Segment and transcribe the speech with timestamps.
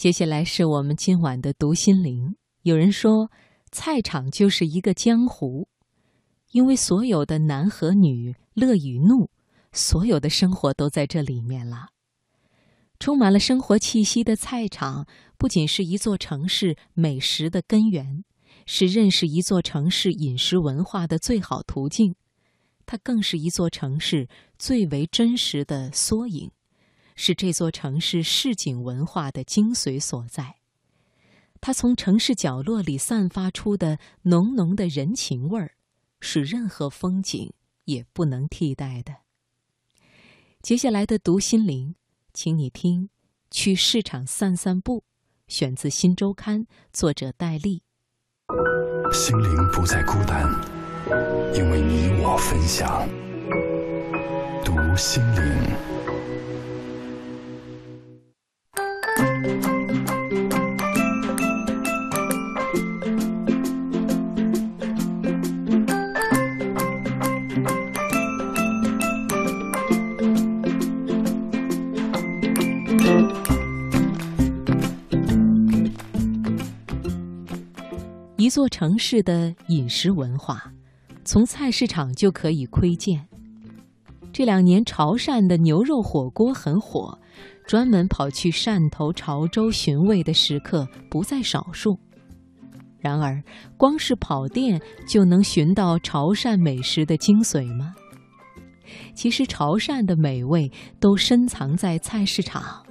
[0.00, 2.34] 接下来是我们今晚的读心灵。
[2.62, 3.30] 有人说，
[3.70, 5.68] 菜场就是一个江湖，
[6.52, 9.28] 因为所有的男和女、乐与怒，
[9.72, 11.88] 所有的生活都在这里面了。
[12.98, 18.24] 充满了生活气息的菜场，不仅是一座城市美食的根源，
[18.64, 22.14] 是认识一座城市饮食文化的最好途径，
[22.86, 26.50] 它更是一座城市最为真实的缩影。
[27.22, 30.54] 是这座城市市井文化的精髓所在，
[31.60, 35.72] 它从城市角落里散发出的浓浓的人情味儿，
[36.20, 37.52] 是任何风景
[37.84, 39.16] 也不能替代的。
[40.62, 41.94] 接下来的读心灵，
[42.32, 43.08] 请你听
[43.50, 45.00] 《去市场散散步》，
[45.46, 47.82] 选自《新周刊》，作者戴笠。
[49.12, 50.50] 心灵不再孤单，
[51.54, 53.06] 因为你我分享。
[54.64, 55.99] 读心灵。
[78.36, 80.72] 一座城市的饮食文化，
[81.24, 83.28] 从菜市场就可以窥见。
[84.32, 87.16] 这两年，潮汕的牛肉火锅很火，
[87.66, 91.98] 专门跑去汕头、潮州寻味的食客不在少数。
[92.98, 93.42] 然而，
[93.76, 97.94] 光是跑店就能寻到潮汕美食的精髓吗？
[99.14, 102.84] 其实，潮汕的美味都深藏在菜市场。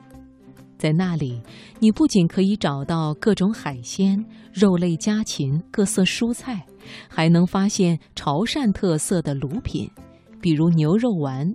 [0.78, 1.42] 在那里，
[1.80, 6.66] 你不仅可以找到各种海鲜、肉类家禽、各色蔬菜，
[7.10, 9.92] 还能发现潮汕特色的卤品，
[10.40, 11.54] 比如牛肉丸。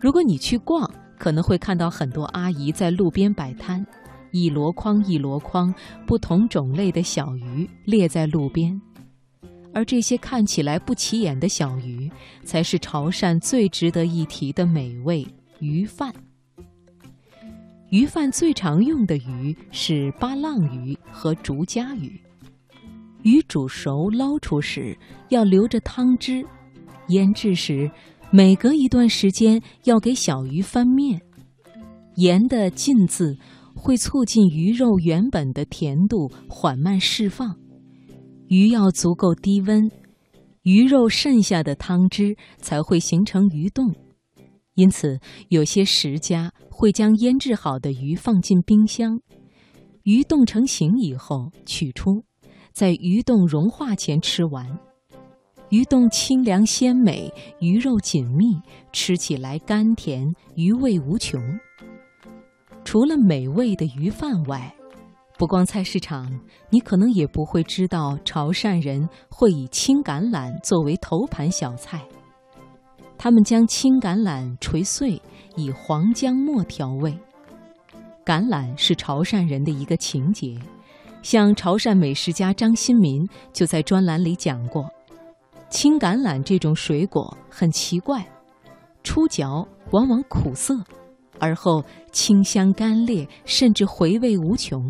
[0.00, 0.90] 如果你去逛，
[1.20, 3.86] 可能会看到很多阿姨在路边摆摊，
[4.30, 5.72] 一箩筐一箩筐
[6.06, 8.80] 不同种类的小鱼列在路边，
[9.74, 12.10] 而这些看起来不起眼的小鱼，
[12.42, 15.26] 才是潮汕最值得一提的美味
[15.58, 16.10] 鱼饭。
[17.90, 22.18] 鱼饭最常用的鱼是巴浪鱼和竹夹鱼。
[23.24, 24.96] 鱼煮熟捞出时
[25.28, 26.42] 要留着汤汁，
[27.08, 27.90] 腌制时
[28.32, 31.20] 每隔一段时间要给小鱼翻面。
[32.14, 33.36] 盐的浸渍
[33.74, 37.58] 会促进鱼肉原本的甜度缓慢释放，
[38.46, 39.90] 鱼要足够低温，
[40.62, 43.92] 鱼肉剩下的汤汁才会形成鱼冻。
[44.74, 45.18] 因此，
[45.48, 49.18] 有些食家会将腌制好的鱼放进冰箱，
[50.04, 52.24] 鱼冻成型以后取出，
[52.72, 54.78] 在鱼冻融化前吃完。
[55.70, 58.60] 鱼冻清凉鲜美，鱼肉紧密，
[58.92, 60.26] 吃起来甘甜，
[60.56, 61.40] 鱼味无穷。
[62.84, 64.74] 除了美味的鱼饭外，
[65.38, 66.28] 不逛菜市场，
[66.70, 72.02] 你可能也不会知道潮汕人会以青橄榄作为头盘小菜。
[73.16, 75.22] 他们将青橄榄捶碎，
[75.54, 77.16] 以黄姜末调味。
[78.24, 80.58] 橄榄是潮汕人的一个情节，
[81.22, 84.84] 像潮汕美食家张新民就在专栏里讲过，
[85.70, 88.26] 青橄榄这种水果很奇怪，
[89.04, 90.76] 初嚼往往苦涩，
[91.38, 94.84] 而后清香甘冽，甚至回味无穷。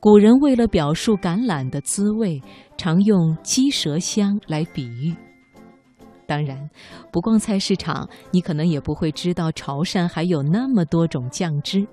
[0.00, 2.40] 古人为了表述橄榄的滋味，
[2.76, 5.14] 常用鸡舌香来比喻。
[6.24, 6.70] 当然，
[7.10, 11.84] 不逛菜市场，你可能也不会知道潮汕还有那么多种酱汁。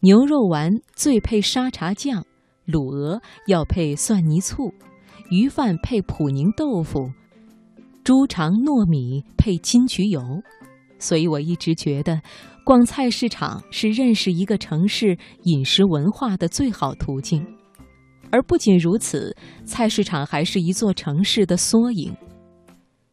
[0.00, 2.24] 牛肉丸最配沙茶酱，
[2.66, 4.72] 卤鹅要配蒜泥醋，
[5.30, 7.10] 鱼饭配普宁豆腐，
[8.04, 10.20] 猪肠糯米配金桔油。
[10.98, 12.20] 所以我一直觉得，
[12.64, 17.44] 逛菜市场是认识一个城市饮食文化的最好途径。
[18.30, 22.14] 而不仅如此，菜市场还是一座城市的缩影。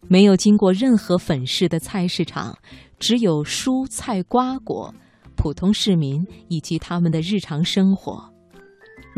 [0.07, 2.57] 没有经过任何粉饰的菜市场，
[2.99, 4.93] 只有蔬菜瓜果，
[5.35, 8.31] 普通市民以及他们的日常生活。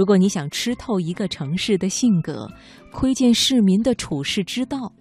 [0.01, 2.51] 如果你想吃透一个城市的性格，
[2.91, 4.91] 窥见市民的处世之道，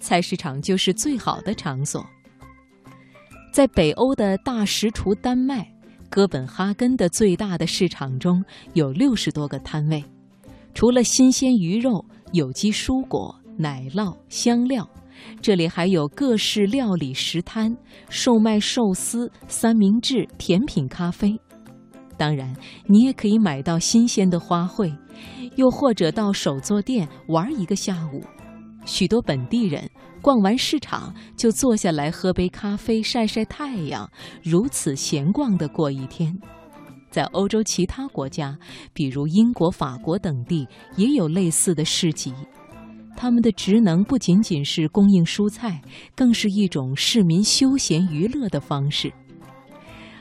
[0.00, 2.02] 菜市场就是最好的场所。
[3.52, 5.70] 在北欧的大食厨丹麦，
[6.08, 8.42] 哥本哈根的最大的市场中
[8.72, 10.02] 有六十多个摊位，
[10.72, 12.02] 除了新鲜鱼肉、
[12.32, 14.88] 有机蔬果、奶酪、香料。
[15.42, 17.76] 这里还有各式料理食摊，
[18.08, 21.38] 售卖寿司、三明治、甜品、咖啡。
[22.16, 22.54] 当然，
[22.86, 24.96] 你也可以买到新鲜的花卉，
[25.56, 28.22] 又或者到手作店玩一个下午。
[28.84, 29.90] 许多本地人
[30.22, 34.08] 逛完市场就坐下来喝杯咖啡、晒晒太阳，
[34.42, 36.36] 如此闲逛的过一天。
[37.10, 38.56] 在欧洲其他国家，
[38.92, 42.32] 比如英国、法国等地，也有类似的市集。
[43.16, 45.80] 他们的职能不仅仅是供应蔬菜，
[46.14, 49.10] 更是一种市民休闲娱乐的方式。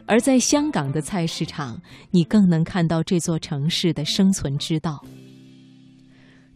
[0.08, 1.82] 而在香港的菜市场，
[2.12, 5.04] 你更能看到这座城市的生存之道。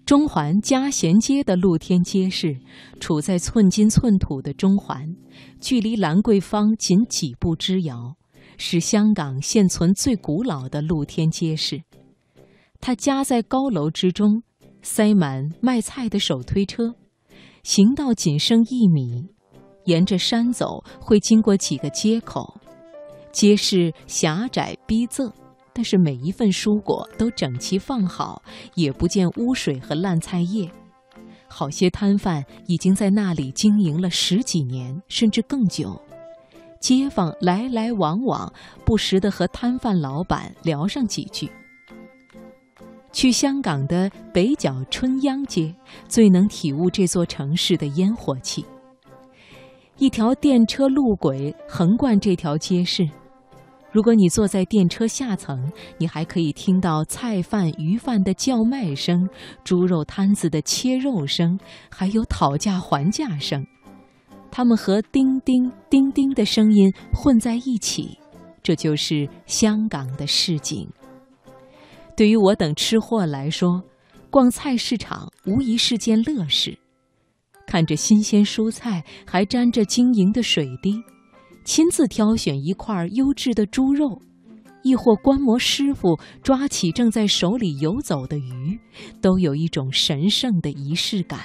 [0.06, 2.58] 中环嘉贤街的露天街市，
[3.00, 5.16] 处在寸金寸土的中环，
[5.60, 8.16] 距离兰桂坊仅几步之遥，
[8.58, 11.84] 是香港现存最古老的露天街市。
[12.80, 14.42] 它夹在高楼之中，
[14.82, 16.96] 塞满卖菜的手推车，
[17.64, 19.28] 行道仅剩一米，
[19.86, 22.59] 沿着山走会经过几个街口。
[23.40, 25.32] 街市狭窄逼仄，
[25.72, 28.42] 但是每一份蔬果都整齐放好，
[28.76, 30.70] 也不见污水和烂菜叶。
[31.48, 35.98] 好些摊贩已经在那里经营了十几年，甚至更久。
[36.82, 38.52] 街坊来来往往，
[38.84, 41.50] 不时地和摊贩老板聊上几句。
[43.14, 45.74] 去香港的北角春秧街，
[46.10, 48.66] 最能体悟这座城市的烟火气。
[49.98, 53.10] 一条电车路轨横贯这条街市，
[53.92, 59.28] 如果你坐在电车下层，你还可以听到菜贩、鱼贩的叫卖声、
[59.64, 61.60] 猪肉摊子的切肉声，
[61.90, 63.66] 还有讨价还价声。
[64.52, 68.18] 它们和叮叮叮叮的声音混在一起，
[68.62, 70.88] 这就是香港的市井。
[72.16, 73.82] 对于我等吃货来说，
[74.30, 76.78] 逛菜市场无疑是件乐事。
[77.66, 80.96] 看着新鲜蔬菜，还沾着晶莹的水滴，
[81.70, 84.20] 亲自挑选一块优质的猪肉，
[84.82, 88.80] 亦或观摩师傅抓起正在手里游走的鱼，
[89.22, 91.40] 都有一种神圣的仪式感。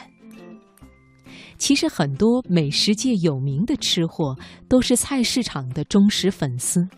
[1.58, 4.34] 其实，很多美食界有名的吃货
[4.66, 6.88] 都是菜市场的忠实粉丝。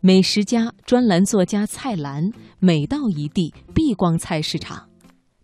[0.00, 2.30] 美食家、专栏作家蔡澜
[2.60, 4.88] 每到一地必逛菜市场。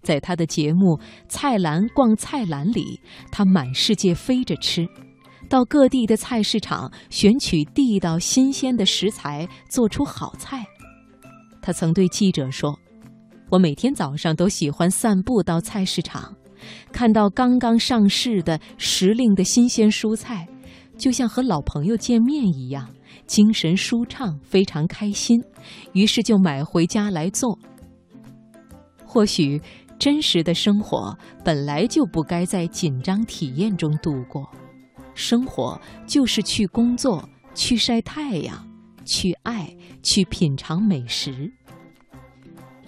[0.00, 0.96] 在他的节目
[1.28, 3.00] 《菜篮逛菜篮》里，
[3.32, 4.86] 他满世界飞着吃，
[5.54, 10.66] 到各地的菜市场选取地道新鲜的食材，做出好菜。
[11.62, 12.76] 他曾对记者说
[13.48, 16.34] ：“我每天早上都喜欢散步到菜市场，
[16.90, 20.44] 看到刚刚上市的时令的新鲜蔬菜，
[20.98, 22.92] 就像和老朋友见面一样，
[23.24, 25.40] 精神舒畅，非常开心。
[25.92, 27.56] 于是就买回家来做。
[29.06, 29.62] 或许。”
[29.96, 34.44] 真实的生活本来就不该在紧张体验中度过，
[35.14, 38.68] 生活就是去工作、去晒太阳、
[39.04, 41.52] 去爱、去品尝美食。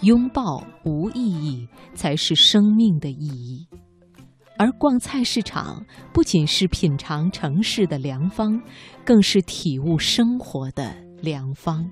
[0.03, 3.67] 拥抱无意义才是生命的意义，
[4.59, 5.83] 而逛菜市场
[6.13, 8.61] 不仅是品尝城市的良方，
[9.05, 11.91] 更是体悟生活的良方。